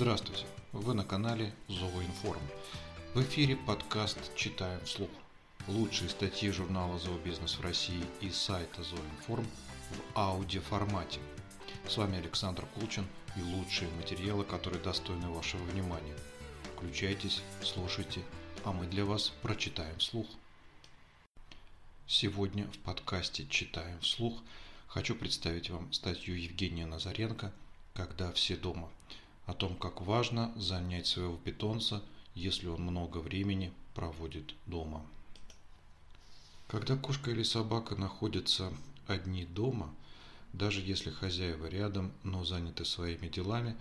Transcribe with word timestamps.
Здравствуйте! 0.00 0.46
Вы 0.70 0.94
на 0.94 1.02
канале 1.02 1.52
Зооинформ. 1.66 2.40
В 3.14 3.22
эфире 3.22 3.56
подкаст 3.56 4.16
«Читаем 4.36 4.80
вслух». 4.84 5.10
Лучшие 5.66 6.08
статьи 6.08 6.52
журнала 6.52 7.00
«Зообизнес» 7.00 7.58
в 7.58 7.62
России 7.62 8.04
и 8.20 8.30
сайта 8.30 8.84
Зооинформ 8.84 9.44
в 9.90 10.16
аудиоформате. 10.16 11.18
С 11.88 11.96
вами 11.96 12.18
Александр 12.18 12.64
Кулчин 12.76 13.08
и 13.34 13.42
лучшие 13.42 13.90
материалы, 13.90 14.44
которые 14.44 14.80
достойны 14.80 15.30
вашего 15.30 15.64
внимания. 15.64 16.14
Включайтесь, 16.76 17.42
слушайте, 17.64 18.22
а 18.64 18.70
мы 18.70 18.86
для 18.86 19.04
вас 19.04 19.32
прочитаем 19.42 19.98
вслух. 19.98 20.28
Сегодня 22.06 22.68
в 22.68 22.78
подкасте 22.84 23.48
«Читаем 23.50 23.98
вслух» 23.98 24.40
хочу 24.86 25.16
представить 25.16 25.70
вам 25.70 25.92
статью 25.92 26.36
Евгения 26.36 26.86
Назаренко 26.86 27.52
«Когда 27.94 28.30
все 28.30 28.56
дома» 28.56 28.90
о 29.48 29.54
том, 29.54 29.74
как 29.74 30.00
важно 30.00 30.52
занять 30.54 31.08
своего 31.08 31.36
питомца, 31.36 32.02
если 32.36 32.68
он 32.68 32.82
много 32.82 33.18
времени 33.18 33.72
проводит 33.94 34.54
дома. 34.66 35.04
Когда 36.68 36.96
кошка 36.96 37.32
или 37.32 37.42
собака 37.42 37.96
находятся 37.96 38.72
одни 39.08 39.44
дома, 39.44 39.92
даже 40.52 40.80
если 40.80 41.10
хозяева 41.10 41.66
рядом, 41.66 42.12
но 42.22 42.44
заняты 42.44 42.84
своими 42.84 43.26
делами, 43.26 43.74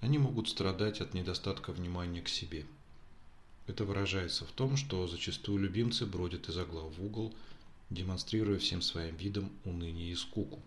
они 0.00 0.18
могут 0.18 0.48
страдать 0.48 1.00
от 1.00 1.14
недостатка 1.14 1.72
внимания 1.72 2.22
к 2.22 2.28
себе. 2.28 2.66
Это 3.66 3.84
выражается 3.84 4.44
в 4.44 4.50
том, 4.50 4.76
что 4.76 5.06
зачастую 5.06 5.58
любимцы 5.58 6.04
бродят 6.04 6.48
из 6.48 6.56
угла 6.56 6.82
в 6.82 7.00
угол– 7.00 7.32
демонстрируя 7.90 8.58
всем 8.58 8.82
своим 8.82 9.16
видом 9.16 9.50
уныние 9.64 10.12
и 10.12 10.16
скуку. 10.16 10.60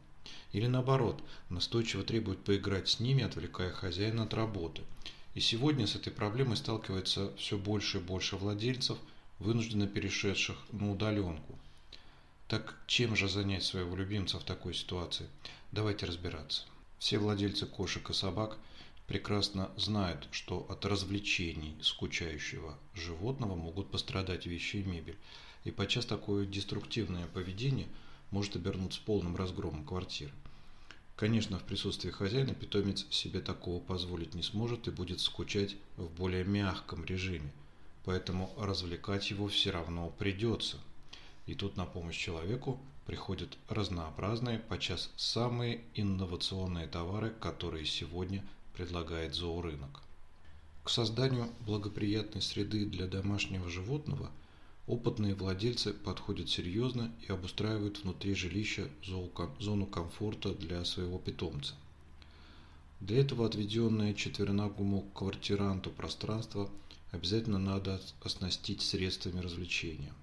Или 0.52 0.68
наоборот, 0.68 1.22
настойчиво 1.50 2.04
требует 2.04 2.44
поиграть 2.44 2.90
с 2.90 3.00
ними, 3.00 3.24
отвлекая 3.24 3.72
хозяина 3.72 4.24
от 4.24 4.34
работы. 4.34 4.84
И 5.36 5.40
сегодня 5.40 5.86
с 5.86 5.96
этой 5.96 6.12
проблемой 6.12 6.58
сталкивается 6.58 7.32
все 7.38 7.58
больше 7.58 7.98
и 7.98 8.02
больше 8.02 8.38
владельцев, 8.38 8.98
вынужденно 9.40 9.88
перешедших 9.88 10.58
на 10.72 10.92
удаленку. 10.92 11.58
Так 12.48 12.76
чем 12.88 13.16
же 13.16 13.28
занять 13.28 13.64
своего 13.64 13.96
любимца 13.96 14.40
в 14.40 14.44
такой 14.44 14.74
ситуации? 14.74 15.28
Давайте 15.72 16.06
разбираться. 16.06 16.64
Все 16.98 17.20
владельцы 17.20 17.66
кошек 17.66 18.10
и 18.10 18.14
собак 18.14 18.58
прекрасно 19.06 19.70
знают, 19.76 20.28
что 20.32 20.66
от 20.70 20.86
развлечений 20.86 21.76
скучающего 21.82 22.78
животного 22.94 23.56
могут 23.56 23.92
пострадать 23.92 24.46
вещи 24.46 24.78
и 24.78 24.84
мебель. 24.84 25.18
И 25.66 25.72
подчас 25.72 26.06
такое 26.06 26.46
деструктивное 26.46 27.28
поведение 27.28 27.88
может 28.32 28.56
обернуться 28.56 29.02
полным 29.06 29.36
разгромом 29.36 29.86
квартиры. 29.86 30.32
Конечно, 31.16 31.58
в 31.58 31.64
присутствии 31.64 32.12
хозяина 32.12 32.54
питомец 32.54 33.06
себе 33.10 33.40
такого 33.40 33.80
позволить 33.82 34.36
не 34.36 34.44
сможет 34.44 34.88
и 34.88 34.92
будет 34.92 35.20
скучать 35.20 35.76
в 35.96 36.10
более 36.12 36.44
мягком 36.44 37.04
режиме, 37.06 37.52
поэтому 38.06 38.54
развлекать 38.58 39.30
его 39.32 39.48
все 39.48 39.72
равно 39.72 40.10
придется. 40.20 40.78
И 41.48 41.56
тут 41.56 41.76
на 41.76 41.86
помощь 41.86 42.18
человеку 42.18 42.80
приходят 43.06 43.58
разнообразные, 43.68 44.60
подчас 44.60 45.10
самые 45.16 45.82
инновационные 45.96 46.88
товары, 46.88 47.32
которые 47.32 47.86
сегодня 47.86 48.46
предлагает 48.74 49.34
зоорынок. 49.34 50.02
К 50.84 50.90
созданию 50.90 51.50
благоприятной 51.62 52.42
среды 52.42 52.86
для 52.86 53.08
домашнего 53.08 53.70
животного– 53.70 54.30
Опытные 54.88 55.36
владельцы 55.36 55.94
подходят 55.94 56.50
серьезно 56.50 57.14
и 57.28 57.32
обустраивают 57.32 58.00
внутри 58.00 58.34
жилища 58.34 58.88
зону 59.60 59.86
комфорта 59.86 60.54
для 60.54 60.86
своего 60.86 61.20
питомца. 61.20 61.76
Для 63.02 63.20
этого 63.20 63.46
отведенное 63.46 64.14
четвероногому 64.14 65.02
квартиранту 65.14 65.92
пространство 65.92 66.70
обязательно 67.12 67.60
надо 67.60 68.02
оснастить 68.24 68.82
средствами 68.82 69.42
развлечения. 69.42 70.14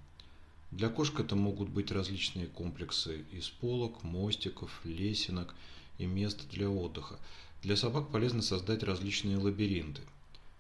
Для 0.71 0.89
кошек 0.89 1.21
это 1.21 1.37
могут 1.37 1.69
быть 1.69 1.93
различные 1.93 2.47
комплексы 2.47 3.27
из 3.33 3.49
полок, 3.51 4.03
мостиков, 4.03 4.81
лесенок 4.85 5.55
и 5.99 6.07
мест 6.07 6.49
для 6.51 6.71
отдыха. 6.71 7.21
Для 7.63 7.77
собак 7.77 8.11
полезно 8.11 8.41
создать 8.41 8.83
различные 8.83 9.37
лабиринты. 9.37 10.01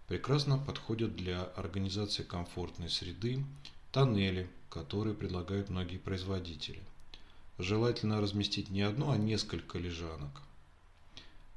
Прекрасно 0.09 0.59
подходят 0.59 1.17
для 1.17 1.43
организации 1.43 2.23
комфортной 2.23 2.91
среды, 2.91 3.43
тоннели, 3.95 4.51
которые 4.71 5.15
предлагают 5.15 5.71
многие 5.71 5.99
производители. 5.99 6.83
Желательно 7.61 8.21
разместить 8.21 8.69
не 8.69 8.83
одну, 8.83 9.13
а 9.13 9.17
несколько 9.17 9.79
лежанок. 9.79 10.43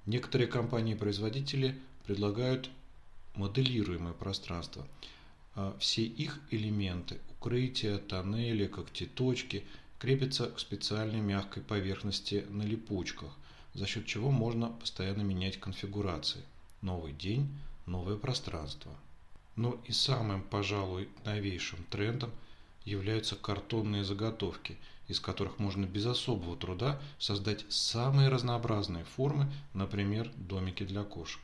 Некоторые 0.06 0.48
компании-производители 0.48 1.76
предлагают 2.06 2.70
моделируемое 3.34 4.14
пространство. 4.14 4.88
А 5.56 5.76
все 5.80 6.04
их 6.04 6.40
элементы– 6.52 7.20
укрытия, 7.32 7.98
тоннели, 7.98 8.68
когтеточки– 8.68 9.66
крепятся 10.00 10.52
к 10.52 10.60
специальной 10.60 11.22
мягкой 11.22 11.64
поверхности 11.64 12.46
на 12.50 12.62
липучках, 12.62 13.36
за 13.74 13.88
счет 13.88 14.06
чего 14.06 14.30
можно 14.30 14.70
постоянно 14.70 15.24
менять 15.24 15.60
конфигурации. 15.60 16.44
Новый 16.84 17.14
день– 17.14 17.50
новое 17.88 18.16
пространство– 18.16 18.96
но 19.58 19.78
и 19.86 19.92
самым, 19.92 20.42
пожалуй, 20.42 21.10
новейшим 21.26 21.84
трендом 21.90 22.32
являются 22.86 23.36
картонные 23.36 24.06
заготовки, 24.06 24.78
из 25.08 25.20
которых 25.20 25.60
можно 25.60 25.86
без 25.86 26.06
особого 26.06 26.56
труда 26.56 27.02
создать 27.20 27.66
самые 27.68 28.30
разнообразные 28.30 29.04
формы, 29.04 29.52
например, 29.74 30.32
домики 30.38 30.84
для 30.84 31.04
кошек. 31.04 31.42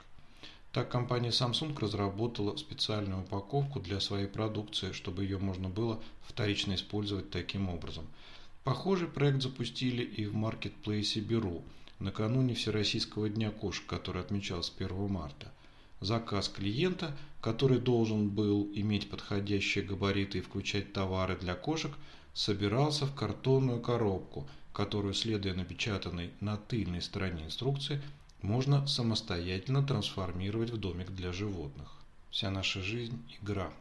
Так 0.72 0.90
компания 0.90 1.30
Samsung 1.30 1.78
разработала 1.80 2.56
специальную 2.56 3.22
упаковку 3.22 3.80
для 3.80 4.00
своей 4.00 4.28
продукции, 4.28 4.92
чтобы 4.92 5.24
ее 5.24 5.38
можно 5.38 5.70
было 5.70 6.02
вторично 6.28 6.76
использовать 6.76 7.30
таким 7.30 7.70
образом. 7.70 8.08
Похожий 8.64 9.08
проект 9.08 9.42
запустили 9.42 10.04
и 10.04 10.26
в 10.26 10.36
маркетплейсе 10.36 11.20
Беру 11.20 11.64
накануне 12.00 12.54
Всероссийского 12.54 13.30
дня 13.30 13.52
кошек, 13.52 13.86
который 13.86 14.22
отмечался 14.22 14.72
1 14.78 15.10
марта– 15.10 15.52
заказ 16.04 16.50
клиента, 16.50 17.16
который 17.44 17.78
должен 17.78 18.30
был 18.30 18.72
иметь 18.74 19.10
подходящие 19.10 19.84
габариты 19.84 20.38
и 20.38 20.42
включать 20.42 20.94
товары 20.94 21.36
для 21.36 21.56
кошек, 21.56 21.92
собирался 22.34 23.06
в 23.06 23.14
картонную 23.14 23.82
коробку, 23.82 24.48
которую, 24.72 25.14
следуя 25.14 25.54
напечатанной 25.54 26.32
на 26.40 26.56
тыльной 26.56 27.02
стороне 27.02 27.44
инструкции, 27.44 28.02
можно 28.42 28.88
самостоятельно 28.88 29.84
трансформировать 29.84 30.70
в 30.70 30.78
домик 30.78 31.10
для 31.10 31.34
животных. 31.34 31.92
Вся 32.32 32.50
наша 32.50 32.82
жизнь– 32.82 33.22
игра. 33.42 33.74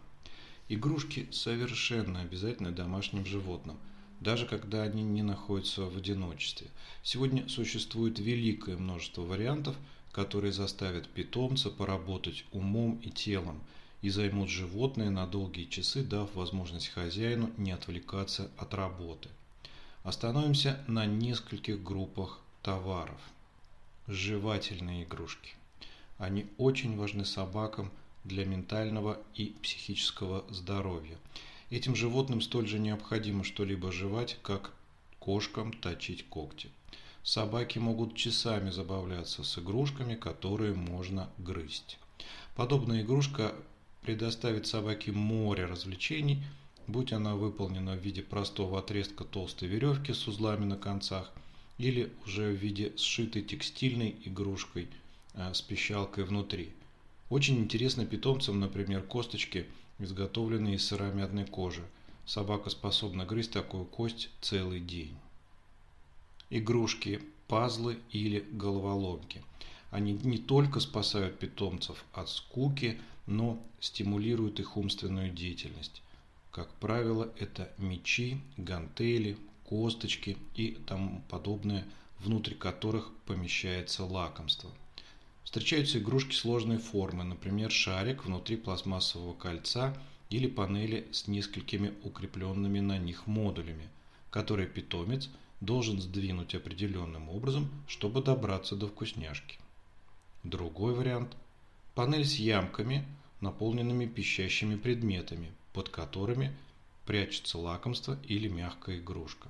Игрушки 0.69 1.29
совершенно 1.31 2.21
обязательны 2.21 2.73
домашним 2.73 3.25
животным, 3.25 3.79
даже 4.19 4.47
когда 4.47 4.83
они 4.83 5.05
не 5.05 5.23
находятся 5.23 5.83
в 5.83 5.97
одиночестве. 5.97 6.67
Сегодня 7.05 7.49
существует 7.49 8.19
великое 8.19 8.77
множество 8.77 9.23
вариантов– 9.23 9.77
которые 10.13 10.53
заставят 10.53 11.09
питомца 11.09 11.71
поработать 11.71 12.45
умом 12.53 13.01
и 13.03 13.11
телом 13.11 13.61
и 14.03 14.11
займут 14.11 14.51
животное 14.51 15.11
на 15.11 15.27
долгие 15.27 15.65
часы, 15.65 16.03
дав 16.03 16.33
возможность 16.35 16.89
хозяину 16.89 17.51
не 17.57 17.73
отвлекаться 17.73 18.51
от 18.59 18.75
работы. 18.75 19.31
Остановимся 20.03 20.83
на 20.87 21.07
нескольких 21.07 21.83
группах 21.83 22.41
товаров. 22.63 23.21
Жевательные 24.09 25.05
игрушки. 25.05 25.55
Они 26.19 26.47
очень 26.59 26.97
важны 26.97 27.25
собакам 27.25 27.91
для 28.25 28.45
ментального 28.45 29.19
и 29.35 29.55
психического 29.63 30.45
здоровья. 30.51 31.17
Этим 31.71 31.97
животным 31.97 32.41
столь 32.41 32.69
же 32.69 32.79
необходимо 32.79 33.45
что-либо 33.45 33.93
жевать, 33.93 34.39
как 34.43 34.73
кошкам 35.19 35.73
точить 35.73 36.29
когти. 36.29 36.71
Собаки 37.25 37.79
могут 37.79 38.17
часами 38.17 38.71
забавляться 38.71 39.45
с 39.45 39.57
игрушками, 39.57 40.17
которые 40.17 40.75
можно 40.75 41.31
грызть. 41.39 41.99
Подобная 42.57 43.03
игрушка 43.03 43.55
предоставит 44.01 44.67
собаке 44.67 45.13
море 45.13 45.67
развлечений, 45.67 46.43
будь 46.89 47.13
она 47.13 47.37
выполнена 47.37 47.95
в 47.95 48.01
виде 48.01 48.23
простого 48.23 48.81
отрезка 48.81 49.23
толстой 49.23 49.69
веревки 49.69 50.13
с 50.13 50.27
узлами 50.27 50.65
на 50.65 50.77
концах 50.77 51.31
или 51.79 52.13
уже 52.27 52.51
в 52.51 52.57
виде 52.57 52.93
сшитой 52.97 53.43
текстильной 53.43 54.17
игрушкой 54.25 54.89
э, 55.35 55.55
с 55.55 55.63
пищалкой 55.63 56.25
внутри. 56.25 56.73
Очень 57.31 57.59
интересны 57.59 58.05
питомцам, 58.05 58.59
например, 58.59 59.01
косточки, 59.01 59.67
изготовленные 60.01 60.75
из 60.75 60.85
сыромятной 60.85 61.47
кожи. 61.47 61.85
Собака 62.27 62.69
способна 62.69 63.25
грызть 63.25 63.53
такую 63.53 63.85
кость 63.85 64.29
целый 64.41 64.81
день 64.81 65.17
игрушки, 66.59 67.21
пазлы 67.49 67.99
или 68.11 68.41
головоломки. 68.53 69.43
Они 69.91 70.13
не 70.13 70.39
только 70.39 70.81
спасают 70.81 71.39
питомцев 71.39 72.05
от 72.13 72.29
скуки, 72.29 72.99
но 73.27 73.63
стимулируют 73.81 74.61
их 74.61 74.77
умственную 74.77 75.31
деятельность. 75.31 76.03
Как 76.51 76.73
правило, 76.75 77.33
это 77.39 77.73
мечи, 77.79 78.41
гантели, 78.57 79.37
косточки 79.65 80.37
и 80.55 80.79
тому 80.87 81.23
подобное, 81.29 81.85
внутрь 82.19 82.55
которых 82.55 83.13
помещается 83.27 84.05
лакомство. 84.05 84.71
Встречаются 85.45 85.99
игрушки 85.99 86.35
сложной 86.35 86.79
формы, 86.79 87.25
например, 87.25 87.71
шарик 87.71 88.25
внутри 88.25 88.57
пластмассового 88.57 89.35
кольца 89.35 89.97
или 90.31 90.47
панели 90.47 91.07
с 91.13 91.27
несколькими 91.27 91.93
укрепленными 92.05 92.81
на 92.81 92.99
них 92.99 93.27
модулями, 93.27 93.89
которые 94.31 94.69
питомец 94.69 95.29
должен 95.63 96.01
сдвинуть 96.01 96.57
определенным 96.57 97.29
образом, 97.29 97.71
чтобы 97.87 98.21
добраться 98.21 98.75
до 98.75 98.89
вкусняшки. 98.89 99.59
Другой 100.43 100.93
вариант– 100.93 101.37
панель 101.95 102.25
с 102.25 102.35
ямками, 102.35 103.07
наполненными 103.41 104.07
пищащими 104.07 104.75
предметами, 104.75 105.53
под 105.73 105.89
которыми 105.89 106.53
прячется 107.07 107.59
лакомство 107.59 108.19
или 108.27 108.49
мягкая 108.49 108.99
игрушка. 108.99 109.49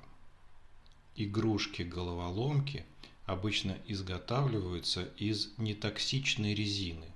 Игрушки-головоломки 1.17 2.85
обычно 3.25 3.79
изготавливаются 3.87 5.05
из 5.17 5.51
нетоксичной 5.57 6.55
резины 6.55 7.07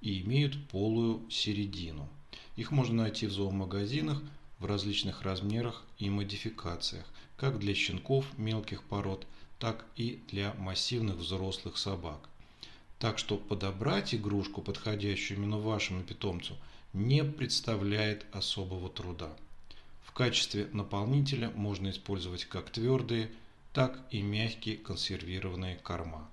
и 0.00 0.22
имеют 0.22 0.68
полую 0.68 1.30
середину. 1.30 2.08
Их 2.56 2.70
можно 2.70 3.02
найти 3.02 3.26
в 3.26 3.32
зоомагазинах 3.32 4.22
в 4.58 4.66
различных 4.66 5.22
размерах 5.22 5.82
и 5.98 6.10
модификациях, 6.10 7.06
как 7.36 7.58
для 7.58 7.74
щенков 7.74 8.26
мелких 8.36 8.82
пород, 8.82 9.26
так 9.58 9.84
и 9.96 10.20
для 10.28 10.54
массивных 10.54 11.16
взрослых 11.16 11.78
собак. 11.78 12.28
Так 12.98 13.18
что 13.18 13.36
подобрать 13.36 14.14
игрушку, 14.14 14.60
подходящую 14.60 15.38
именно 15.38 15.58
вашему 15.58 16.02
питомцу, 16.02 16.56
не 16.92 17.22
представляет 17.22 18.26
особого 18.32 18.88
труда. 18.88 19.30
В 20.02 20.12
качестве 20.12 20.68
наполнителя 20.72 21.50
можно 21.50 21.90
использовать 21.90 22.44
как 22.44 22.70
твердые, 22.70 23.30
так 23.72 24.00
и 24.10 24.22
мягкие 24.22 24.76
консервированные 24.76 25.76
корма. 25.76 26.28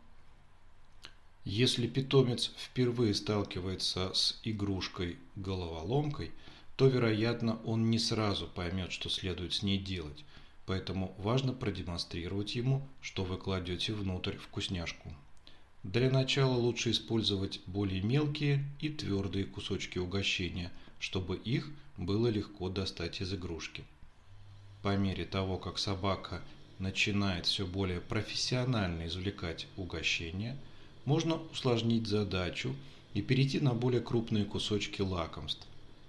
Если 1.43 1.85
питомец 1.85 2.51
впервые 2.57 3.13
сталкивается 3.13 4.11
с 4.15 4.39
игрушкой-головоломкой, 4.43 6.31
то, 6.75 6.87
вероятно, 6.87 7.59
он 7.63 7.89
не 7.89 7.99
сразу 7.99 8.47
поймет, 8.47 8.91
что 8.91 9.09
следует 9.09 9.53
с 9.53 9.63
ней 9.63 9.77
делать, 9.77 10.25
поэтому 10.65 11.15
важно 11.17 11.53
продемонстрировать 11.53 12.55
ему, 12.55 12.85
что 13.01 13.23
вы 13.23 13.37
кладете 13.37 13.93
внутрь 13.93 14.35
вкусняшку. 14.35 15.13
Для 15.83 16.09
начала 16.09 16.55
лучше 16.55 16.91
использовать 16.91 17.61
более 17.67 18.01
мелкие 18.01 18.65
и 18.81 18.89
твердые 18.89 19.45
кусочки 19.45 19.99
угощения, 19.99 20.71
чтобы 20.99 21.37
их 21.37 21.69
было 21.97 22.27
легко 22.27 22.69
достать 22.69 23.21
из 23.21 23.33
игрушки. 23.33 23.83
По 24.81 24.97
мере 24.97 25.25
того, 25.25 25.57
как 25.57 25.77
собака 25.77 26.41
начинает 26.79 27.45
все 27.45 27.65
более 27.65 28.01
профессионально 28.01 29.07
извлекать 29.07 29.67
угощения, 29.77 30.57
можно 31.05 31.35
усложнить 31.51 32.07
задачу 32.07 32.75
и 33.13 33.21
перейти 33.21 33.59
на 33.59 33.73
более 33.73 34.01
крупные 34.01 34.43
кусочки 34.43 35.01
лакомств. 35.01 35.65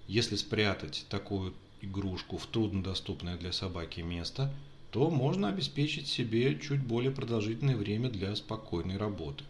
Если 0.08 0.36
спрятать 0.36 1.06
такую 1.08 1.52
игрушку 1.80 2.38
в 2.38 2.46
труднодоступное 2.46 3.36
для 3.36 3.52
собаки 3.52 4.00
место, 4.00 4.54
то 4.92 5.10
можно 5.10 5.48
обеспечить 5.48 6.06
себе 6.06 6.58
чуть 6.58 6.82
более 6.82 7.10
продолжительное 7.10 7.76
время 7.76 8.08
для 8.08 8.34
спокойной 8.36 8.96
работы. 8.96 9.44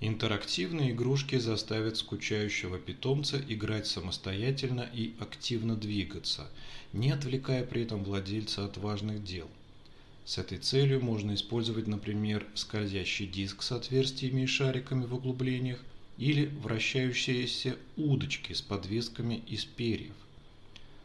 Интерактивные 0.00 0.90
игрушки 0.90 1.38
заставят 1.38 1.96
скучающего 1.96 2.78
питомца 2.78 3.40
играть 3.48 3.86
самостоятельно 3.86 4.88
и 4.92 5.14
активно 5.20 5.76
двигаться, 5.76 6.50
не 6.92 7.12
отвлекая 7.12 7.64
при 7.64 7.82
этом 7.82 8.02
владельца 8.02 8.64
от 8.64 8.76
важных 8.78 9.22
дел. 9.22 9.48
С 10.24 10.38
этой 10.38 10.58
целью 10.58 11.00
можно 11.00 11.34
использовать, 11.34 11.86
например, 11.86 12.44
скользящий 12.54 13.26
диск 13.26 13.62
с 13.62 13.70
отверстиями 13.70 14.42
и 14.42 14.46
шариками 14.46 15.04
в 15.04 15.14
углублениях 15.14 15.78
или 16.18 16.46
вращающиеся 16.46 17.76
удочки 17.96 18.52
с 18.52 18.62
подвесками 18.62 19.42
из 19.46 19.64
перьев. 19.64 20.14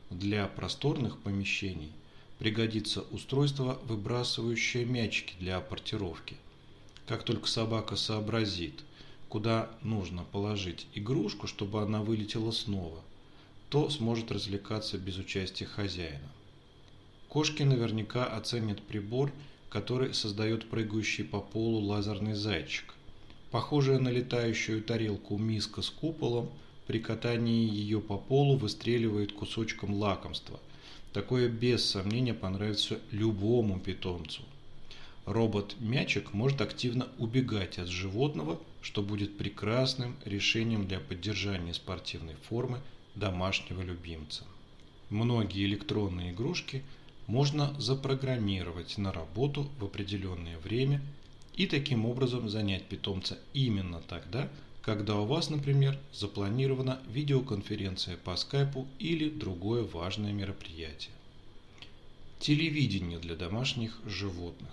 Для 0.09 0.47
просторных 0.47 1.19
помещений 1.19 1.91
пригодится 2.39 3.01
устройство, 3.11 3.79
выбрасывающее 3.85 4.85
мячики 4.85 5.33
для 5.39 5.57
апортировки. 5.57 6.37
Как 7.07 7.23
только 7.23 7.47
собака 7.47 7.95
сообразит, 7.95 8.83
куда 9.29 9.69
нужно 9.81 10.23
положить 10.23 10.87
игрушку, 10.93 11.47
чтобы 11.47 11.81
она 11.81 12.01
вылетела 12.01 12.51
снова, 12.51 13.01
то 13.69 13.89
сможет 13.89 14.31
развлекаться 14.31 14.97
без 14.97 15.17
участия 15.17 15.65
хозяина. 15.65 16.31
Кошки 17.27 17.63
наверняка 17.63 18.25
оценят 18.25 18.81
прибор, 18.81 19.31
который 19.69 20.13
создает 20.13 20.69
прыгающий 20.69 21.25
по 21.25 21.41
полу 21.41 21.79
лазерный 21.79 22.33
зайчик. 22.33 22.93
Похожая 23.51 23.99
на 23.99 24.09
летающую 24.09 24.81
тарелку 24.81 25.37
миска 25.37 25.81
с 25.81 25.89
куполом, 25.89 26.49
при 26.85 26.99
катании 26.99 27.69
ее 27.69 27.99
по 28.01 28.17
полу 28.17 28.57
выстреливает 28.57 29.31
кусочком 29.31 29.93
лакомства. 29.93 30.59
Такое 31.13 31.49
без 31.49 31.83
сомнения 31.85 32.33
понравится 32.33 32.99
любому 33.11 33.79
питомцу– 33.79 34.43
робот-мячик 35.27 36.33
может 36.33 36.61
активно 36.61 37.09
убегать 37.17 37.77
от 37.77 37.89
животного, 37.89 38.59
что 38.81 39.03
будет 39.03 39.37
прекрасным 39.37 40.15
решением 40.23 40.87
для 40.87 40.99
поддержания 40.99 41.73
спортивной 41.73 42.35
формы 42.47 42.79
домашнего 43.13 43.81
любимца. 43.81 44.45
Многие 45.09 45.65
электронные 45.65 46.31
игрушки 46.31 46.81
можно 47.27 47.75
запрограммировать 47.77 48.97
на 48.97 49.11
работу 49.11 49.69
в 49.79 49.83
определенное 49.83 50.57
время 50.59 51.01
и 51.57 51.65
таким 51.65 52.05
образом 52.05 52.49
занять 52.49 52.85
питомца 52.85 53.37
именно 53.53 53.99
тогда, 54.07 54.49
когда 54.81 55.17
у 55.17 55.25
вас, 55.25 55.49
например, 55.49 55.99
запланирована 56.13 57.01
видеоконференция 57.09 58.15
по 58.15 58.37
скайпу 58.37 58.87
или 58.99 59.29
другое 59.29 59.83
важное 59.83 60.31
мероприятие. 60.31 61.11
Телевидение 62.39 63.19
для 63.19 63.35
домашних 63.35 63.99
животных 64.05 64.69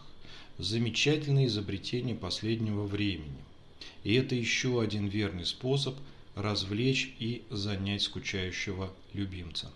замечательное 0.58 1.46
изобретение 1.46 2.14
последнего 2.14 2.84
времени. 2.84 3.42
И 4.04 4.14
это 4.14 4.34
еще 4.34 4.80
один 4.80 5.08
верный 5.08 5.46
способ 5.46 5.96
развлечь 6.34 7.14
и 7.18 7.42
занять 7.50 8.02
скучающего 8.02 8.92
любимца. 9.12 9.70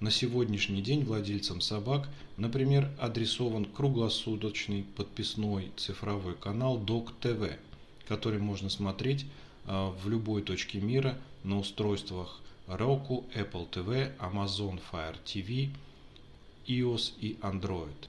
На 0.00 0.12
сегодняшний 0.12 0.80
день 0.80 1.02
владельцам 1.02 1.60
собак, 1.60 2.08
например, 2.36 2.88
адресован 3.00 3.64
круглосуточный 3.64 4.84
подписной 4.84 5.72
цифровой 5.76 6.36
канал 6.36 6.78
Dog 6.78 7.08
TV, 7.20 7.58
который 8.06 8.38
можно 8.38 8.70
смотреть 8.70 9.26
а, 9.64 9.90
в 9.90 10.08
любой 10.08 10.42
точке 10.42 10.80
мира 10.80 11.18
на 11.42 11.58
устройствах 11.58 12.40
Roku, 12.68 13.24
Apple 13.34 13.68
TV, 13.68 14.16
Amazon 14.18 14.80
Fire 14.92 15.16
TV, 15.24 15.70
iOS 16.68 17.14
и 17.20 17.36
Android. 17.42 18.08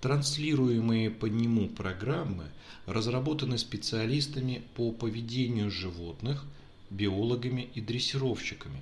Транслируемые 0.00 1.10
по 1.10 1.26
нему 1.26 1.68
программы 1.68 2.44
разработаны 2.86 3.58
специалистами 3.58 4.62
по 4.76 4.92
поведению 4.92 5.68
животных, 5.68 6.44
биологами 6.90 7.68
и 7.74 7.80
дрессировщиками. 7.80 8.80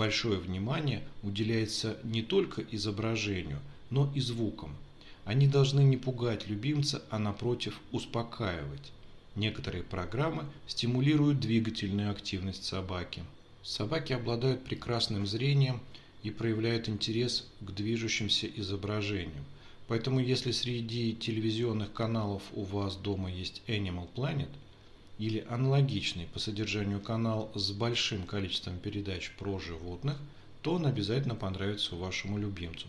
Большое 0.00 0.38
внимание 0.38 1.02
уделяется 1.22 1.98
не 2.04 2.22
только 2.22 2.62
изображению, 2.62 3.58
но 3.90 4.10
и 4.14 4.20
звукам. 4.20 4.74
Они 5.26 5.46
должны 5.46 5.80
не 5.80 5.98
пугать 5.98 6.48
любимца, 6.48 7.02
а 7.10 7.18
напротив 7.18 7.78
успокаивать. 7.92 8.92
Некоторые 9.36 9.84
программы 9.84 10.46
стимулируют 10.66 11.38
двигательную 11.38 12.10
активность 12.10 12.64
собаки. 12.64 13.22
Собаки 13.62 14.14
обладают 14.14 14.64
прекрасным 14.64 15.26
зрением 15.26 15.82
и 16.22 16.30
проявляют 16.30 16.88
интерес 16.88 17.46
к 17.60 17.70
движущимся 17.70 18.46
изображениям– 18.46 19.44
Поэтому 19.90 20.20
если 20.20 20.52
среди 20.52 21.16
телевизионных 21.16 21.92
каналов 21.92 22.44
у 22.52 22.62
вас 22.62 22.94
дома 22.94 23.28
есть 23.28 23.60
Animal 23.66 24.06
Planet 24.14 24.48
или 25.20 25.46
аналогичный 25.48 26.26
по 26.26 26.40
содержанию 26.40 27.00
канал 27.00 27.52
с 27.54 27.70
большим 27.70 28.26
количеством 28.26 28.78
передач 28.78 29.30
про 29.38 29.60
животных, 29.60 30.16
то 30.62 30.74
он 30.74 30.86
обязательно 30.86 31.36
понравится 31.36 31.94
вашему 31.94 32.38
любимцу. 32.38 32.88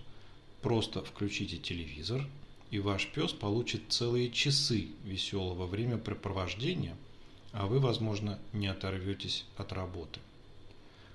Просто 0.64 1.04
включите 1.04 1.58
телевизор, 1.58 2.26
и 2.72 2.80
ваш 2.80 3.06
пес 3.08 3.34
получит 3.34 3.84
целые 3.90 4.32
часы 4.32 4.88
веселого 5.04 5.68
времяпрепровождения, 5.68 6.96
а 7.52 7.68
вы, 7.68 7.80
возможно, 7.80 8.40
не 8.54 8.66
оторветесь 8.68 9.46
от 9.58 9.74
работы. 9.74 10.20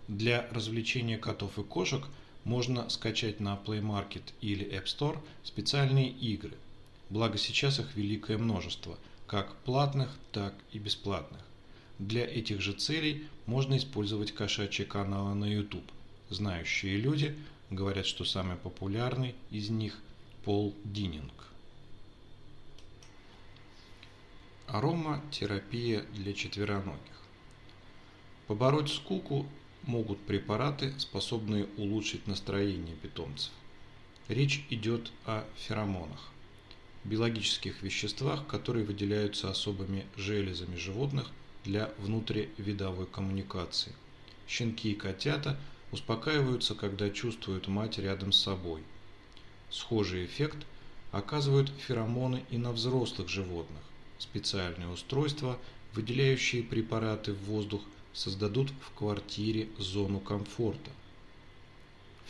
Для 0.07 0.47
развлечения 0.53 1.19
котов 1.19 1.59
и 1.59 1.65
кошек– 1.65 2.07
можно 2.47 2.89
скачать 2.91 3.41
на 3.41 3.57
Play 3.57 3.81
Market 3.81 4.23
или 4.41 4.65
App 4.67 4.85
Store 4.85 5.19
специальные 5.43 6.11
игры. 6.11 6.53
Благо 7.11 7.39
сейчас 7.39 7.81
их 7.81 7.97
великое 7.97 8.39
множество, 8.39 8.97
как 9.27 9.57
платных, 9.63 10.11
так 10.33 10.55
и 10.73 10.79
бесплатных. 10.79 11.43
Для 11.99 12.27
этих 12.27 12.61
же 12.61 12.73
целей 12.73 13.27
можно 13.47 13.77
использовать 13.77 14.33
кошачьи 14.33 14.85
каналы 14.85 15.35
на 15.35 15.47
YouTube. 15.47 15.91
Знающие 16.29 16.97
люди 16.97 17.37
говорят, 17.71 18.07
что 18.07 18.25
самый 18.25 18.57
популярный 18.57 19.35
из 19.51 19.71
них 19.71 19.99
Пол 20.45 20.75
Дининг. 20.85 21.33
Ароматерапия 24.67 26.03
для 26.13 26.33
четвероногих. 26.33 27.01
Побороть 28.47 28.91
скуку 28.91 29.47
могут 29.83 30.21
препараты, 30.27 30.93
способные 30.99 31.67
улучшить 31.77 32.27
настроение 32.27 32.95
питомцев. 32.97 33.53
Речь 34.29 34.67
идет 34.71 35.13
о 35.25 35.45
феромонах, 35.57 36.31
биологических 37.07 37.83
веществах, 37.83 38.47
которые 38.47 38.85
выделяются 38.85 39.51
особыми 39.51 40.07
железами 40.17 40.77
животных 40.77 41.31
для 41.65 41.91
внутривидовой 41.99 43.07
коммуникации. 43.07 43.93
Щенки 44.49 44.93
и 44.93 44.95
котята 44.95 45.59
успокаиваются, 45.93 46.75
когда 46.75 47.11
чувствуют 47.11 47.69
мать 47.69 47.99
рядом 47.99 48.33
с 48.33 48.41
собой. 48.41 48.83
Схожий 49.71 50.25
эффект 50.27 50.59
оказывают 51.13 51.71
феромоны 51.79 52.45
и 52.51 52.59
на 52.59 52.73
взрослых 52.73 53.29
животных. 53.29 53.83
Специальные 54.19 54.89
устройства, 54.89 55.59
выделяющие 55.93 56.63
препараты 56.63 57.33
в 57.33 57.45
воздух, 57.45 57.83
создадут 58.13 58.71
в 58.81 58.97
квартире 58.97 59.69
зону 59.79 60.21
комфорта. 60.21 60.91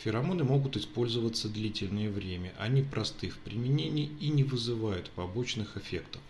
Феромоны 0.03 0.43
могут 0.43 0.77
использоваться 0.77 1.49
длительное 1.49 2.09
время, 2.09 2.53
они 2.59 2.81
просты 2.81 3.29
в 3.29 3.37
применении 3.39 4.11
и 4.19 4.29
не 4.29 4.43
вызывают 4.43 5.09
побочных 5.11 5.77
эффектов. 5.77 6.21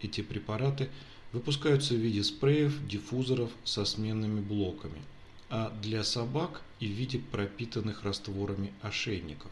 Эти 0.00 0.20
препараты 0.20 0.88
выпускаются 1.32 1.94
в 1.94 1.98
виде 1.98 2.22
спреев, 2.22 2.86
диффузоров 2.86 3.50
со 3.64 3.84
сменными 3.84 4.40
блоками, 4.40 5.02
а 5.50 5.76
для 5.82 6.04
собак 6.04 6.62
и 6.78 6.86
в 6.86 6.90
виде 6.90 7.18
пропитанных 7.18 8.04
растворами 8.04 8.72
ошейников. 8.82 9.50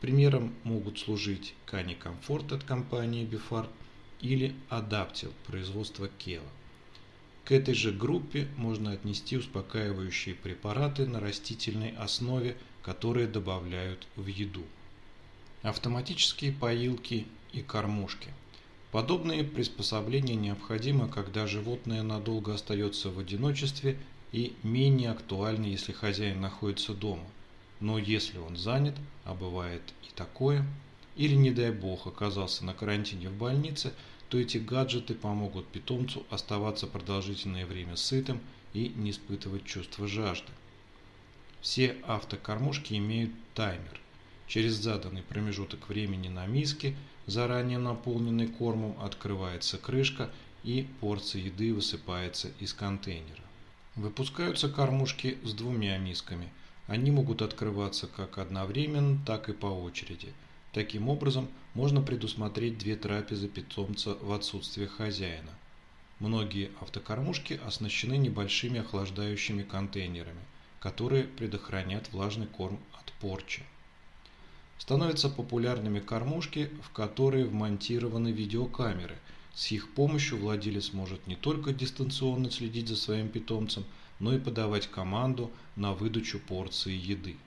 Примером 0.00 0.54
могут 0.64 0.98
служить 0.98 1.54
Кани 1.64 1.94
Комфорт 1.94 2.52
от 2.52 2.64
компании 2.64 3.24
Бифар– 3.24 3.68
или 4.20 4.54
адаптил 4.68 5.32
производства 5.46 6.08
Кела. 6.08 6.48
К 7.46 7.52
этой 7.52 7.74
же 7.74 7.92
группе 7.92 8.48
можно 8.56 8.90
отнести 8.90 9.36
успокаивающие 9.36 10.34
препараты 10.34 11.06
на 11.06 11.20
растительной 11.20 11.90
основе, 11.90 12.56
которые 12.82 13.28
добавляют 13.28 14.08
в 14.16 14.26
еду. 14.26 14.64
Автоматические 15.62 16.50
поилки 16.50 17.24
и 17.52 17.62
кормушки. 17.62 18.30
Подобные 18.90 19.44
приспособления 19.44 20.34
необходимы, 20.34 21.08
когда 21.08 21.46
животное 21.46 22.02
надолго 22.02 22.52
остается 22.52 23.10
в 23.10 23.20
одиночестве 23.20 23.96
и 24.32 24.52
менее 24.64 25.12
актуальны, 25.12 25.66
если 25.66 25.92
хозяин 25.92 26.40
находится 26.40 26.94
дома. 26.94 27.26
Но 27.78 27.96
если 27.96 28.38
он 28.38 28.56
занят, 28.56 28.96
а 29.24 29.34
бывает 29.34 29.82
и 30.02 30.12
такое, 30.16 30.66
или, 31.14 31.36
не 31.36 31.52
дай 31.52 31.70
бог, 31.70 32.08
оказался 32.08 32.64
на 32.64 32.74
карантине 32.74 33.28
в 33.28 33.36
больнице, 33.36 33.92
то 34.28 34.38
эти 34.38 34.58
гаджеты 34.58 35.14
помогут 35.14 35.66
питомцу 35.68 36.26
оставаться 36.30 36.86
продолжительное 36.86 37.66
время 37.66 37.96
сытым 37.96 38.40
и 38.72 38.92
не 38.96 39.10
испытывать 39.10 39.64
чувство 39.64 40.08
жажды. 40.08 40.50
Все 41.60 41.96
автокормушки 42.06 42.94
имеют 42.94 43.30
таймер. 43.54 44.00
Через 44.46 44.74
заданный 44.74 45.22
промежуток 45.22 45.88
времени 45.88 46.28
на 46.28 46.46
миске, 46.46 46.94
заранее 47.26 47.78
наполненной 47.78 48.46
кормом, 48.46 48.96
открывается 49.00 49.78
крышка 49.78 50.30
и 50.62 50.86
порция 51.00 51.42
еды 51.42 51.74
высыпается 51.74 52.50
из 52.60 52.72
контейнера. 52.72 53.42
Выпускаются 53.94 54.68
кормушки 54.68 55.38
с 55.42 55.52
двумя 55.52 55.98
мисками. 55.98 56.52
Они 56.86 57.10
могут 57.10 57.42
открываться 57.42 58.06
как 58.06 58.38
одновременно, 58.38 59.18
так 59.26 59.48
и 59.48 59.52
по 59.52 59.66
очереди– 59.66 60.32
Таким 60.76 61.08
образом, 61.08 61.48
можно 61.72 62.02
предусмотреть 62.02 62.76
две 62.76 62.96
трапезы 62.96 63.48
питомца 63.48 64.14
в 64.20 64.30
отсутствие 64.30 64.88
хозяина. 64.88 65.52
Многие 66.20 66.70
автокормушки 66.82 67.58
оснащены 67.64 68.18
небольшими 68.18 68.80
охлаждающими 68.80 69.62
контейнерами, 69.62 70.42
которые 70.78 71.24
предохранят 71.24 72.12
влажный 72.12 72.46
корм 72.46 72.78
от 73.00 73.10
порчи. 73.14 73.62
Становятся 74.76 75.30
популярными 75.30 75.98
кормушки, 75.98 76.68
в 76.82 76.90
которые 76.90 77.46
вмонтированы 77.46 78.28
видеокамеры. 78.28 79.16
С 79.54 79.72
их 79.72 79.94
помощью 79.94 80.36
владелец 80.36 80.92
может 80.92 81.26
не 81.26 81.36
только 81.36 81.72
дистанционно 81.72 82.50
следить 82.50 82.88
за 82.88 82.96
своим 82.96 83.30
питомцем, 83.30 83.86
но 84.20 84.34
и 84.34 84.38
подавать 84.38 84.88
команду 84.88 85.50
на 85.74 85.94
выдачу 85.94 86.38
порции 86.38 86.92
еды. 86.92 87.38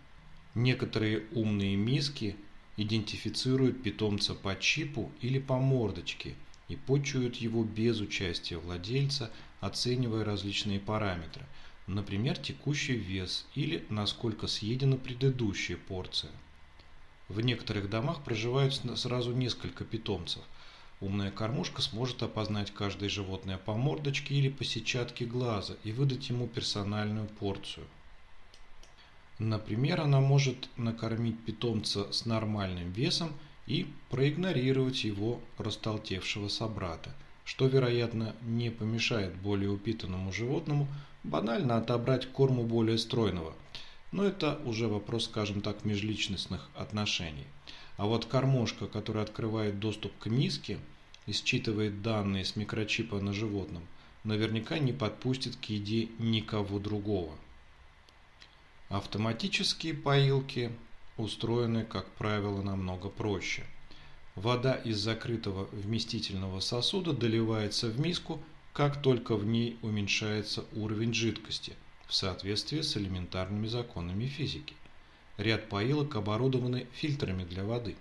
Некоторые 0.55 1.25
умные 1.35 1.75
миски 1.75 2.35
идентифицируют 2.81 3.83
питомца 3.83 4.33
по 4.33 4.57
чипу 4.57 5.11
или 5.19 5.37
по 5.37 5.57
мордочке 5.57 6.33
и 6.69 6.77
почуют 6.77 7.35
его 7.35 7.65
без 7.65 7.99
участия 7.99 8.57
владельца, 8.57 9.31
оценивая 9.59 10.23
различные 10.23 10.79
параметры, 10.79 11.45
например, 11.87 12.37
текущий 12.37 12.93
вес 12.95 13.45
или 13.53 13.85
насколько 13.89 14.47
съедена 14.47 14.95
предыдущая 14.95 15.75
порция. 15.75 16.31
В 17.27 17.41
некоторых 17.41 17.89
домах 17.89 18.23
проживают 18.23 18.73
сразу 18.95 19.33
несколько 19.33 19.83
питомцев. 19.83 20.41
Умная 21.01 21.31
кормушка 21.31 21.81
сможет 21.81 22.23
опознать 22.23 22.71
каждое 22.71 23.09
животное 23.09 23.57
по 23.57 23.73
мордочке 23.73 24.35
или 24.35 24.47
по 24.47 24.63
сетчатке 24.63 25.25
глаза 25.25 25.75
и 25.83 25.91
выдать 25.91 26.29
ему 26.29 26.47
персональную 26.47 27.27
порцию– 27.27 27.85
Например, 29.39 30.01
она 30.01 30.19
может 30.19 30.67
накормить 30.75 31.39
питомца 31.39 32.11
с 32.11 32.25
нормальным 32.25 32.91
весом 32.91 33.31
и 33.67 33.87
проигнорировать 34.09 35.05
его 35.05 35.39
растолтевшего 35.57 36.49
собрата, 36.49 37.15
что, 37.45 37.67
вероятно, 37.67 38.35
не 38.41 38.69
помешает 38.69 39.33
более 39.37 39.69
упитанному 39.69 40.33
животному 40.33 40.89
банально 41.23 41.77
отобрать 41.77 42.25
корму 42.27 42.63
более 42.63 42.97
стройного. 42.97 43.53
Но 44.11 44.25
это 44.25 44.59
уже 44.65 44.89
вопрос, 44.89 45.25
скажем 45.25 45.61
так, 45.61 45.85
межличностных 45.85 46.69
отношений. 46.75 47.45
А 47.95 48.07
вот 48.07 48.25
кормушка, 48.25 48.87
которая 48.87 49.23
открывает 49.23 49.79
доступ 49.79 50.11
к 50.19 50.25
миске 50.25 50.79
и 51.27 51.31
считывает 51.31 52.01
данные 52.01 52.43
с 52.43 52.57
микрочипа 52.57 53.21
на 53.21 53.31
животном, 53.31 53.83
наверняка 54.25 54.79
не 54.79 54.91
подпустит 54.91 55.55
к 55.55 55.63
еде 55.65 56.09
никого 56.17 56.79
другого. 56.79 57.33
Автоматические 58.89 59.93
поилки 59.93 60.71
устроены, 61.15 61.85
как 61.85 62.09
правило, 62.13 62.63
намного 62.63 63.09
проще. 63.09 63.63
Вода 64.33 64.73
из 64.73 64.97
закрытого 64.97 65.65
вместительного 65.71 66.59
сосуда 66.59 67.13
доливается 67.13 67.87
в 67.87 67.99
миску, 67.99 68.41
как 68.73 68.99
только 68.99 69.35
в 69.35 69.45
ней 69.45 69.77
уменьшается 69.83 70.65
уровень 70.73 71.13
жидкости, 71.13 71.73
в 72.07 72.15
соответствии 72.15 72.81
с 72.81 72.97
элементарными 72.97 73.67
законами 73.67 74.25
физики. 74.25 74.73
Ряд 75.37 75.69
поилок 75.69 76.15
оборудованы 76.15 76.87
фильтрами 76.93 77.43
для 77.43 77.65
воды. 77.65 77.95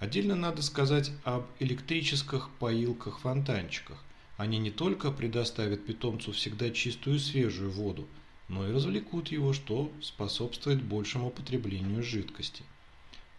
Отдельно 0.00 0.34
надо 0.34 0.62
сказать 0.62 1.12
об 1.22 1.46
электрических 1.60 2.50
поилках-фонтанчиках. 2.58 4.02
Они 4.36 4.58
не 4.58 4.72
только 4.72 5.12
предоставят 5.12 5.86
питомцу 5.86 6.32
всегда 6.32 6.70
чистую 6.70 7.20
свежую 7.20 7.70
воду– 7.70 8.08
но 8.52 8.68
и 8.68 8.72
развлекут 8.72 9.32
его, 9.32 9.52
что 9.52 9.90
способствует 10.00 10.80
большему 10.80 11.30
потреблению 11.30 12.04
жидкости. 12.04 12.62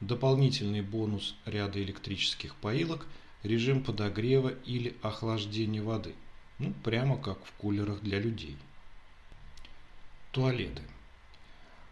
Дополнительный 0.02 0.82
бонус 0.82 1.36
ряда 1.46 1.82
электрических 1.82 2.56
поилок– 2.56 3.08
режим 3.44 3.84
подогрева 3.84 4.54
или 4.66 4.96
охлаждения 5.02 5.84
воды, 5.84 6.14
ну 6.58 6.74
прямо 6.84 7.18
как 7.18 7.46
в 7.46 7.52
кулерах 7.54 8.02
для 8.02 8.20
людей. 8.20 8.58
Туалеты. 10.32 10.82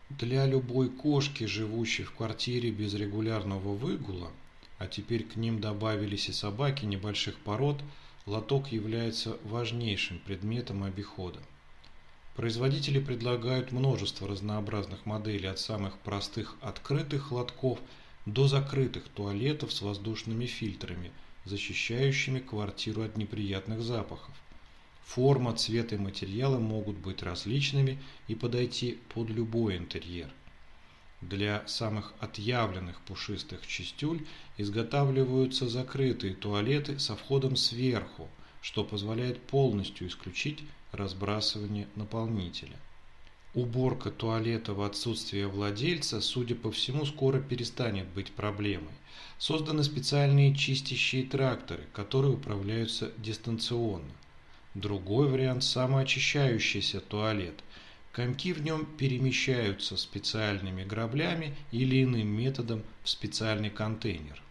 Для 0.09 0.45
любой 0.45 0.89
кошки, 0.89 1.45
живущей 1.45 2.03
в 2.03 2.13
квартире 2.13 2.71
без 2.71 2.93
регулярного 2.93 3.75
выгула, 3.75 4.31
а 4.77 4.87
теперь 4.87 5.23
к 5.23 5.35
ним 5.35 5.61
добавились 5.61 6.27
и 6.27 6.33
собаки 6.33 6.85
небольших 6.85 7.37
пород, 7.37 7.81
лоток 8.25 8.71
является 8.71 9.37
важнейшим 9.43 10.19
предметом 10.19 10.83
обихода. 10.83 11.39
Производители 12.35 12.99
предлагают 12.99 13.73
множество 13.73 14.27
разнообразных 14.27 15.05
моделей 15.05 15.49
от 15.49 15.59
самых 15.59 15.97
простых 15.99 16.55
открытых 16.61 17.31
лотков 17.33 17.79
до 18.25 18.47
закрытых 18.47 19.09
туалетов 19.09 19.73
с 19.73 19.81
воздушными 19.81 20.45
фильтрами, 20.45 21.11
защищающими 21.43 22.39
квартиру 22.39 23.01
от 23.01 23.17
неприятных 23.17 23.81
запахов. 23.81 24.33
Форма, 25.03 25.53
цвет 25.55 25.91
и 25.91 25.97
материалы 25.97 26.59
могут 26.59 26.97
быть 26.97 27.21
различными 27.21 27.99
и 28.29 28.35
подойти 28.35 28.97
под 29.13 29.29
любой 29.29 29.75
интерьер. 29.75 30.31
Для 31.19 31.67
самых 31.67 32.13
отъявленных 32.19 33.01
пушистых 33.01 33.67
чистюль 33.67 34.25
изготавливаются 34.57 35.67
закрытые 35.67 36.33
туалеты 36.33 36.97
со 36.97 37.17
входом 37.17 37.57
сверху, 37.57 38.29
что 38.61 38.83
позволяет 38.83 39.41
полностью 39.41 40.07
исключить 40.07 40.63
разбрасывание 40.91 41.87
наполнителя. 41.95 42.77
Уборка 43.53 44.11
туалета 44.11 44.73
в 44.73 44.81
отсутствие 44.81 45.47
владельца, 45.47 46.21
судя 46.21 46.55
по 46.55 46.71
всему, 46.71 47.05
скоро 47.05 47.41
перестанет 47.41 48.07
быть 48.07 48.31
проблемой. 48.31 48.93
Созданы 49.39 49.83
специальные 49.83 50.55
чистящие 50.55 51.23
тракторы, 51.23 51.83
которые 51.91 52.33
управляются 52.33 53.11
дистанционно. 53.17 54.11
Другой 54.73 55.27
вариант– 55.27 55.63
самоочищающийся 55.65 57.01
туалет. 57.01 57.61
Комки 58.13 58.53
в 58.53 58.61
нем 58.61 58.85
перемещаются 58.85 59.97
специальными 59.97 60.85
граблями 60.85 61.53
или 61.71 62.03
иным 62.03 62.27
методом 62.27 62.83
в 63.03 63.09
специальный 63.09 63.69
контейнер. 63.69 64.41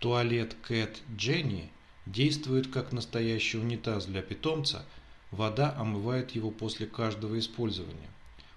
Туалет 0.00 0.54
Cat 0.68 0.98
Jenny 1.16 1.70
действует 2.06 2.68
как 2.68 2.92
настоящий 2.92 3.58
унитаз 3.58 4.06
для 4.06 4.22
питомца– 4.22 4.84
Вода 5.30 5.74
омывает 5.76 6.30
его 6.32 6.50
после 6.50 6.86
каждого 6.86 7.38
использования. 7.38 8.08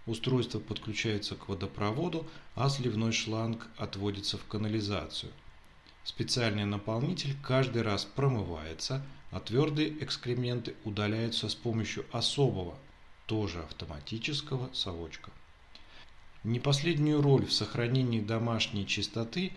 Устройство 0.06 0.60
подключается 0.60 1.36
к 1.36 1.50
водопроводу, 1.50 2.28
а 2.56 2.70
сливной 2.70 3.12
шланг 3.12 3.68
отводится 3.78 4.38
в 4.38 4.46
канализацию. 4.46 5.32
Специальный 6.04 6.66
наполнитель 6.66 7.36
каждый 7.44 7.82
раз 7.82 8.06
промывается, 8.06 9.06
а 9.32 9.40
твердые 9.40 10.04
экскременты 10.04 10.76
удаляются 10.84 11.50
с 11.50 11.56
помощью 11.56 12.06
особого, 12.12 12.78
тоже 13.26 13.60
автоматического 13.60 14.70
совочка. 14.74 15.32
Не 16.44 16.60
последнюю 16.60 17.22
роль 17.22 17.46
в 17.46 17.54
сохранении 17.54 18.22
домашней 18.22 18.88
чистоты 18.88 19.52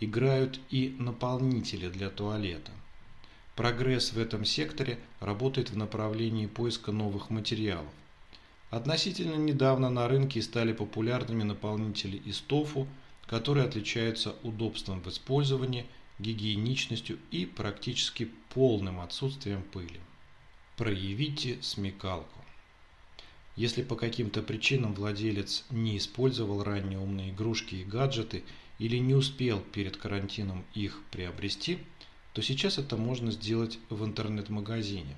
играют 0.00 0.60
и 0.70 0.96
наполнители 0.98 1.88
для 1.88 2.10
туалета. 2.10 2.72
Прогресс 3.56 4.12
в 4.12 4.18
этом 4.18 4.44
секторе 4.44 4.98
работает 5.20 5.70
в 5.70 5.76
направлении 5.76 6.46
поиска 6.46 6.90
новых 6.90 7.30
материалов. 7.30 7.92
Относительно 8.70 9.36
недавно 9.36 9.90
на 9.90 10.08
рынке 10.08 10.42
стали 10.42 10.72
популярными 10.72 11.44
наполнители 11.44 12.16
из 12.16 12.40
тофу, 12.40 12.88
которые 13.26 13.66
отличаются 13.66 14.34
удобством 14.42 15.00
в 15.00 15.08
использовании, 15.08 15.86
гигиеничностью 16.18 17.18
и 17.30 17.46
практически 17.46 18.28
полным 18.52 18.98
отсутствием 18.98 19.62
пыли. 19.62 20.00
Проявите 20.76 21.58
смекалку. 21.62 22.40
Если 23.54 23.84
по 23.84 23.94
каким-то 23.94 24.42
причинам 24.42 24.94
владелец 24.94 25.64
не 25.70 25.96
использовал 25.96 26.64
ранее 26.64 26.98
умные 26.98 27.30
игрушки 27.30 27.76
и 27.76 27.84
гаджеты 27.84 28.42
или 28.80 28.96
не 28.96 29.14
успел 29.14 29.60
перед 29.60 29.96
карантином 29.96 30.64
их 30.74 31.00
приобрести– 31.12 31.78
то 32.34 32.42
сейчас 32.42 32.78
это 32.78 32.96
можно 32.96 33.30
сделать 33.30 33.78
в 33.90 34.04
интернет-магазине, 34.04 35.16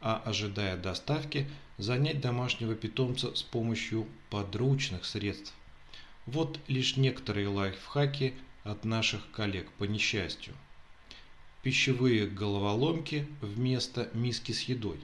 а 0.00 0.22
ожидая 0.24 0.76
доставки, 0.76 1.48
занять 1.76 2.20
домашнего 2.20 2.76
питомца 2.76 3.34
с 3.34 3.42
помощью 3.42 4.06
подручных 4.30 5.04
средств. 5.04 5.52
Вот 6.24 6.60
лишь 6.68 6.96
некоторые 6.96 7.48
лайфхаки 7.48 8.34
от 8.62 8.84
наших 8.84 9.28
коллег 9.32 9.68
по 9.72 9.84
несчастью. 9.84 10.54
Пищевые 11.62 12.28
головоломки 12.28 13.26
вместо 13.40 14.08
миски 14.14 14.52
с 14.52 14.62
едой. 14.62 15.00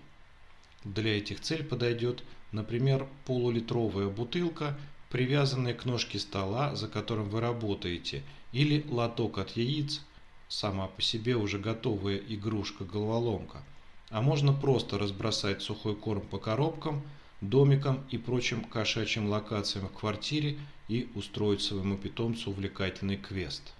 Для 0.84 1.18
этих 1.18 1.40
целей 1.40 1.64
подойдет, 1.64 2.22
например, 2.52 3.08
полулитровая 3.26 4.08
бутылка, 4.08 4.78
привязанная 5.10 5.74
к 5.74 5.84
ножке 5.84 6.20
стола, 6.20 6.76
за 6.76 6.86
которым 6.86 7.28
вы 7.28 7.40
работаете, 7.40 8.22
или 8.52 8.84
лоток 8.88 9.38
от 9.38 9.56
яиц, 9.56 10.02
сама 10.48 10.88
по 10.88 11.02
себе 11.02 11.36
уже 11.36 11.58
готовая 11.58 12.16
игрушка-головоломка, 12.16 13.62
а 14.10 14.22
можно 14.22 14.52
просто 14.52 14.98
разбросать 14.98 15.62
сухой 15.62 15.94
корм 15.94 16.22
по 16.22 16.38
коробкам, 16.38 17.02
домикам 17.40 18.04
и 18.10 18.18
прочим 18.18 18.64
кошачьим 18.64 19.28
локациям 19.28 19.88
в 19.88 19.92
квартире 19.92 20.58
и 20.88 21.08
устроить 21.14 21.60
своему 21.60 21.96
питомцу 21.98 22.50
увлекательный 22.50 23.16
квест. 23.16 23.74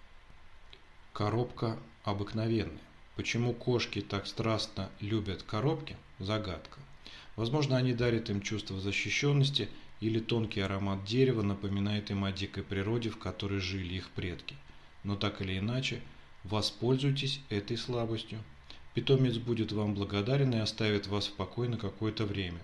Коробка 1.13 1.79
обыкновенная. 2.05 2.79
Почему 3.17 3.53
кошки 3.53 4.01
так 4.01 4.27
страстно 4.27 4.91
любят 5.01 5.43
коробки– 5.43 5.97
загадка. 6.21 6.79
Возможно, 7.35 7.77
они 7.77 7.93
дарят 7.93 8.31
им 8.31 8.43
чувство 8.43 8.79
защищенности 8.79 9.69
или 10.01 10.21
тонкий 10.21 10.61
аромат 10.61 11.05
дерева 11.05 11.43
напоминает 11.43 12.11
им 12.11 12.25
о 12.25 12.31
дикой 12.31 12.63
природе, 12.63 13.11
в 13.11 13.19
которой 13.19 13.59
жили 13.59 13.95
их 13.95 14.11
предки. 14.11 14.55
Но 15.03 15.17
так 15.17 15.41
или 15.41 15.59
иначе– 15.59 16.01
Воспользуйтесь 16.45 17.41
этой 17.51 17.77
слабостью. 17.77 18.39
Питомец 18.95 19.37
будет 19.37 19.73
вам 19.73 19.95
благодарен 19.95 20.53
и 20.55 20.59
оставит 20.59 21.07
вас 21.07 21.27
в 21.27 21.35
покое 21.35 21.69
на 21.69 21.77
какое-то 21.77 22.25
время. 22.25 22.61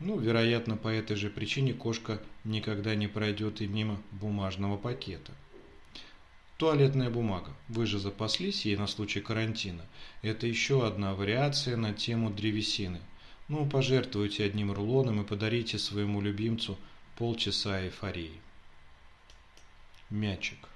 Ну, 0.00 0.18
вероятно, 0.18 0.76
по 0.76 0.88
этой 0.88 1.16
же 1.16 1.30
причине 1.30 1.74
кошка 1.74 2.20
никогда 2.44 2.94
не 2.94 3.06
пройдет 3.06 3.60
и 3.60 3.66
мимо 3.66 4.00
бумажного 4.10 4.76
пакета. 4.76 5.32
Туалетная 6.56 7.10
бумага. 7.10 7.52
Вы 7.68 7.86
же 7.86 7.98
запаслись 7.98 8.64
ей 8.64 8.76
на 8.76 8.86
случай 8.86 9.20
карантина. 9.20 9.84
Это 10.22 10.46
еще 10.46 10.86
одна 10.86 11.14
вариация 11.14 11.76
на 11.76 11.92
тему 11.92 12.30
древесины. 12.30 13.00
Ну, 13.48 13.68
пожертвуйте 13.68 14.44
одним 14.44 14.72
рулоном 14.72 15.20
и 15.20 15.26
подарите 15.26 15.78
своему 15.78 16.20
любимцу 16.20 16.78
полчаса 17.16 17.82
эйфории. 17.82 18.40
Мячик. 20.08 20.68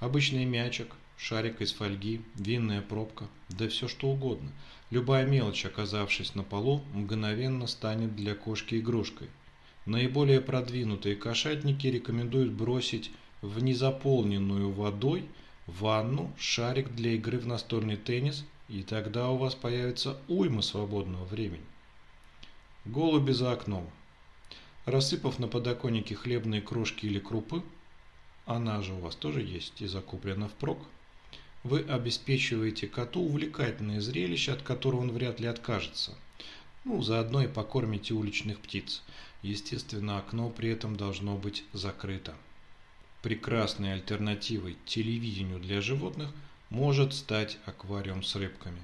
Обычный 0.00 0.44
мячик 0.44 0.94
шарик 1.16 1.60
из 1.60 1.72
фольги, 1.72 2.20
винная 2.34 2.82
пробка, 2.82 3.28
да 3.48 3.68
все 3.68 3.88
что 3.88 4.08
угодно. 4.08 4.50
Любая 4.90 5.26
мелочь, 5.26 5.64
оказавшись 5.64 6.34
на 6.34 6.42
полу, 6.42 6.82
мгновенно 6.92 7.66
станет 7.66 8.14
для 8.14 8.34
кошки 8.34 8.76
игрушкой. 8.76 9.28
Наиболее 9.86 10.40
продвинутые 10.40 11.16
кошатники 11.16 11.86
рекомендуют 11.86 12.52
бросить 12.52 13.10
в 13.42 13.62
незаполненную 13.62 14.70
водой 14.70 15.28
ванну 15.66 16.32
шарик 16.38 16.94
для 16.94 17.12
игры 17.12 17.38
в 17.38 17.46
настольный 17.46 17.96
теннис, 17.96 18.44
и 18.68 18.82
тогда 18.82 19.30
у 19.30 19.36
вас 19.36 19.54
появится 19.54 20.16
уйма 20.28 20.62
свободного 20.62 21.24
времени. 21.24 21.64
Голуби 22.84 23.32
за 23.32 23.52
окном. 23.52 23.90
Рассыпав 24.84 25.38
на 25.38 25.48
подоконнике 25.48 26.14
хлебные 26.14 26.60
крошки 26.60 27.06
или 27.06 27.18
крупы, 27.18 27.62
она 28.46 28.82
же 28.82 28.92
у 28.92 28.98
вас 28.98 29.14
тоже 29.14 29.40
есть 29.40 29.80
и 29.80 29.86
закуплена 29.86 30.48
впрок, 30.48 30.78
вы 31.64 31.80
обеспечиваете 31.80 32.86
коту 32.86 33.22
увлекательное 33.22 34.00
зрелище, 34.00 34.52
от 34.52 34.62
которого 34.62 35.00
он 35.00 35.10
вряд 35.10 35.40
ли 35.40 35.46
откажется. 35.46 36.14
Ну, 36.84 37.02
заодно 37.02 37.42
и 37.42 37.48
покормите 37.48 38.12
уличных 38.12 38.60
птиц. 38.60 39.02
Естественно, 39.42 40.18
окно 40.18 40.50
при 40.50 40.68
этом 40.68 40.96
должно 40.96 41.36
быть 41.36 41.64
закрыто. 41.72 42.34
Прекрасной 43.22 43.94
альтернативой 43.94 44.76
телевидению 44.84 45.58
для 45.58 45.80
животных 45.80 46.30
может 46.68 47.14
стать 47.14 47.58
аквариум 47.64 48.22
с 48.22 48.36
рыбками. 48.36 48.80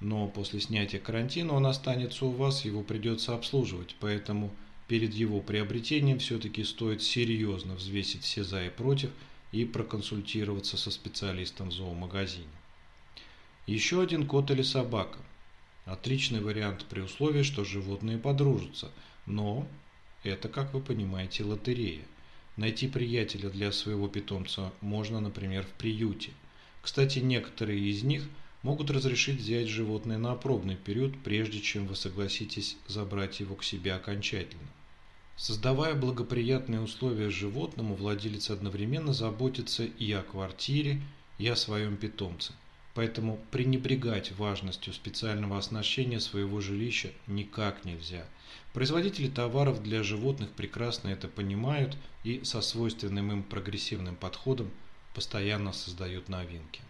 Но 0.00 0.28
после 0.28 0.60
снятия 0.60 1.00
карантина 1.00 1.52
он 1.52 1.66
останется 1.66 2.24
у 2.24 2.30
вас, 2.30 2.64
его 2.64 2.82
придется 2.82 3.34
обслуживать, 3.34 3.96
поэтому 4.00 4.50
перед 4.86 5.12
его 5.12 5.40
приобретением 5.40 6.20
все-таки 6.20 6.64
стоит 6.64 7.02
серьезно 7.02 7.74
взвесить 7.74 8.22
все 8.22 8.44
за 8.44 8.64
и 8.64 8.70
против– 8.70 9.10
и 9.52 9.64
проконсультироваться 9.64 10.76
со 10.76 10.90
специалистом 10.90 11.70
в 11.70 11.72
зоомагазине. 11.72 12.46
Еще 13.66 14.00
один 14.00 14.26
кот 14.26 14.50
или 14.50 14.62
собака. 14.62 15.18
Отличный 15.84 16.40
вариант 16.40 16.84
при 16.88 17.00
условии, 17.00 17.42
что 17.42 17.64
животные 17.64 18.18
подружатся, 18.18 18.90
но 19.26 19.66
это, 20.22 20.48
как 20.48 20.74
вы 20.74 20.80
понимаете, 20.80 21.44
лотерея. 21.44 22.04
Найти 22.56 22.88
приятеля 22.88 23.50
для 23.50 23.72
своего 23.72 24.08
питомца 24.08 24.72
можно, 24.80 25.20
например, 25.20 25.64
в 25.64 25.70
приюте. 25.78 26.32
Кстати, 26.82 27.20
некоторые 27.20 27.80
из 27.80 28.02
них 28.02 28.28
могут 28.62 28.90
разрешить 28.90 29.40
взять 29.40 29.68
животное 29.68 30.18
на 30.18 30.34
пробный 30.34 30.76
период, 30.76 31.16
прежде 31.22 31.60
чем 31.60 31.86
вы 31.86 31.94
согласитесь 31.94 32.76
забрать 32.86 33.40
его 33.40 33.54
к 33.54 33.64
себе 33.64 33.94
окончательно. 33.94 34.68
Создавая 35.38 35.94
благоприятные 35.94 36.80
условия 36.80 37.30
животному, 37.30 37.94
владелец 37.94 38.50
одновременно 38.50 39.12
заботится 39.12 39.84
и 39.84 40.10
о 40.10 40.22
квартире, 40.22 41.00
и 41.38 41.46
о 41.46 41.54
своем 41.54 41.96
питомце. 41.96 42.52
Поэтому 42.94 43.38
пренебрегать 43.52 44.32
важностью 44.32 44.92
специального 44.92 45.56
оснащения 45.56 46.18
своего 46.18 46.60
жилища 46.60 47.12
никак 47.28 47.84
нельзя. 47.84 48.26
Производители 48.72 49.28
товаров 49.28 49.80
для 49.80 50.02
животных 50.02 50.50
прекрасно 50.50 51.08
это 51.08 51.28
понимают 51.28 51.96
и 52.24 52.42
со 52.42 52.60
свойственным 52.60 53.30
им 53.30 53.42
прогрессивным 53.44 54.16
подходом 54.16 54.72
постоянно 55.14 55.72
создают 55.72 56.28
новинки. 56.28 56.80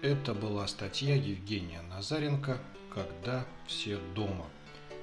Это 0.00 0.32
была 0.32 0.66
статья 0.68 1.14
Евгения 1.14 1.82
Назаренко 1.82 2.58
«Когда 2.94 3.46
все 3.66 3.98
дома». 4.14 4.46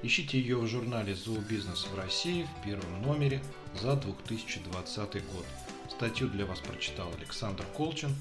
Ищите 0.04 0.40
ее 0.40 0.58
в 0.58 0.68
журнале 0.68 1.16
«Зообизнес 1.16 1.88
в 1.88 1.98
России» 1.98 2.44
в 2.44 2.64
первом 2.64 3.02
номере 3.02 3.42
за 3.82 3.96
2020 3.96 5.14
год. 5.34 5.46
Статью 5.90 6.28
для 6.28 6.46
вас 6.46 6.60
прочитал 6.60 7.12
Александр 7.18 7.66
Колчин. 7.76 8.16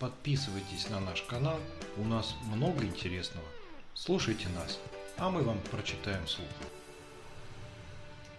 Подписывайтесь 0.00 0.88
на 0.90 0.98
наш 0.98 1.22
канал, 1.22 1.60
у 1.96 2.04
нас 2.04 2.34
много 2.46 2.84
интересного. 2.84 3.46
Слушайте 3.94 4.48
нас, 4.48 4.80
а 5.18 5.30
мы 5.30 5.42
вам 5.42 5.60
прочитаем 5.70 6.26
слух. 6.26 6.48